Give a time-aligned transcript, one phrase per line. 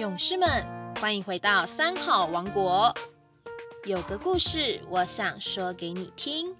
[0.00, 0.48] 勇士们，
[0.98, 2.94] 欢迎回到三好王国。
[3.84, 6.56] 有个故事，我想说给你听。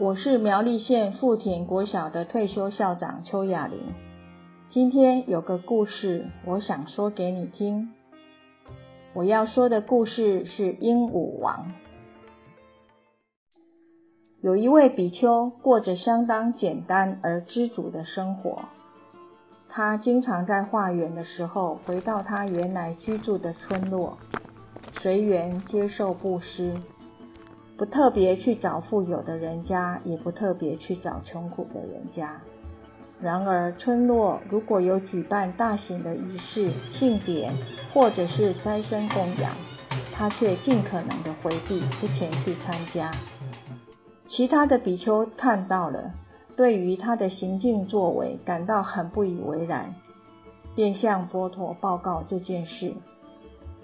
[0.00, 3.94] 我是苗栗县富田国小的退休校长邱雅玲。
[4.70, 7.94] 今天有个故事，我想说给你听。
[9.12, 11.72] 我要说的故事是鹦鹉王。
[14.42, 18.64] 有一位比丘过着相当简单而知足的生活。
[19.76, 24.16] 他经常在化缘的时候回到他原来居住的村落，
[25.00, 26.76] 随缘接受布施，
[27.76, 32.40] 不特别去找富有的人家，也不特别去找穷苦的人家。
[33.20, 37.52] 然而，村落如果有举办大型的仪式、庆典
[37.92, 39.56] 或者是斋生供养，
[40.14, 43.10] 他却尽可能的回避，不前去参加。
[44.28, 46.12] 其他的比丘看到了。
[46.56, 49.94] 对于他的行径作为感到很不以为然，
[50.74, 52.94] 便向佛陀报告这件事。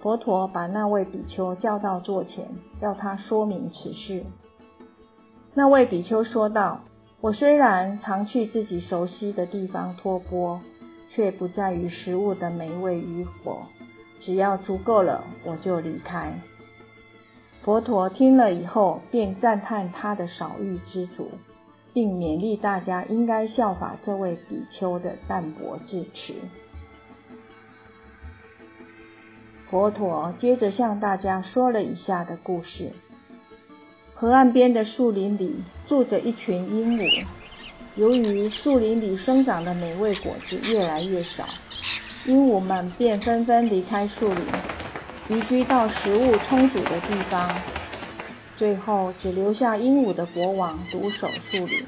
[0.00, 2.46] 佛陀把那位比丘叫到座前，
[2.80, 4.24] 要他说明此事。
[5.54, 6.80] 那位比丘说道
[7.20, 10.60] ：“我虽然常去自己熟悉的地方托钵，
[11.10, 13.62] 却不在于食物的美味与否，
[14.20, 16.32] 只要足够了，我就离开。”
[17.62, 21.30] 佛陀听了以后，便赞叹他的少欲知足。
[21.94, 26.34] 并勉励大家应该效法这位比丘的淡泊自持。
[29.70, 32.92] 佛陀接着向大家说了以下的故事：
[34.12, 37.24] 河岸边的树林里住着一群鹦鹉，
[37.96, 41.44] 由于树林里生长的美味果子越来越少，
[42.26, 47.48] 鹦鹉们便纷纷离开树林，移居到食物充足的地方。
[48.56, 51.78] 最后只留下鹦鹉的国王独守树林。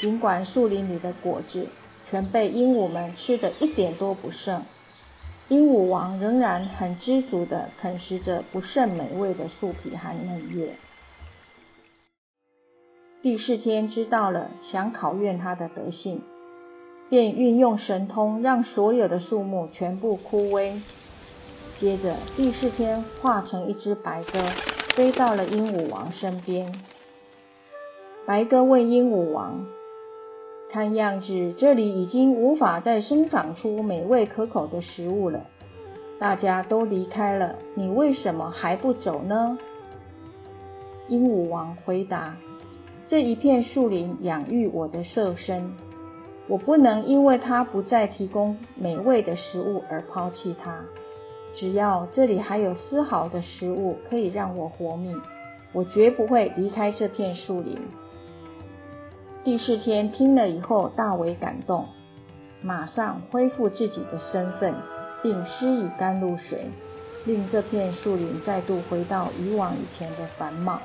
[0.00, 1.68] 尽管树林里的果子
[2.10, 4.62] 全被鹦鹉们吃得一点都不剩，
[5.48, 10.74] 鹦鹉王仍然很知足地啃食着不甚美味的树皮和嫩叶。
[13.22, 16.22] 第四天知道了，想考验他的德性，
[17.08, 20.80] 便运用神通，让所有的树木全部枯萎。
[21.78, 24.71] 接着第四天化成一只白鸽。
[24.94, 26.70] 飞到了鹦鹉王身边，
[28.26, 29.64] 白鸽问鹦鹉王
[30.70, 35.46] ：“看样子这里已经无法再生长出美味可口的食物了，
[36.18, 39.58] 大家都离开了，你为什么还不走呢？”
[41.08, 42.36] 鹦鹉王回答
[43.08, 45.72] ：“这一片树林养育我的兽身，
[46.48, 50.84] 我不能因为它不再提供美味的食物而抛弃它。”
[51.54, 55.20] 只要这里还有丝毫的食物可以让我活命，
[55.72, 57.78] 我绝不会离开这片树林。
[59.44, 61.86] 第四天听了以后大为感动，
[62.62, 64.74] 马上恢复自己的身份，
[65.22, 66.70] 并施以甘露水，
[67.26, 70.80] 令这片树林再度回到以往以前的繁茂。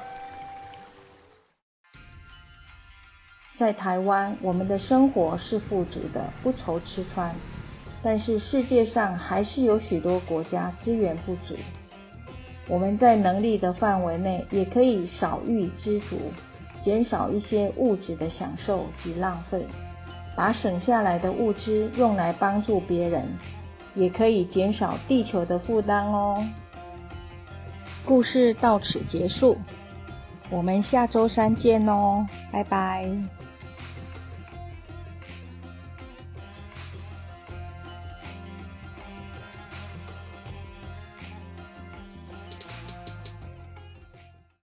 [3.57, 7.33] 在台湾，我们的生活是富足的，不愁吃穿。
[8.03, 11.55] 但是世界上还是有许多国家资源不足，
[12.67, 16.15] 我们在能力的范围内也可以少欲知足，
[16.83, 19.65] 减少一些物质的享受及浪费，
[20.35, 23.25] 把省下来的物资用来帮助别人，
[23.95, 26.45] 也可以减少地球的负担哦。
[28.05, 29.57] 故事到此结束，
[30.49, 33.09] 我们下周三见哦，拜拜。